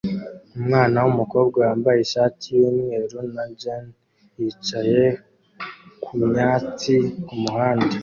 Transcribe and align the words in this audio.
Umwana 0.57 0.97
wumukobwa 1.05 1.57
wambaye 1.67 1.99
ishati 2.01 2.47
yumweru 2.59 3.17
na 3.35 3.45
jans 3.61 3.93
yicaye 4.37 5.05
kumyatsi 6.03 6.95
kumuhanda 7.25 7.95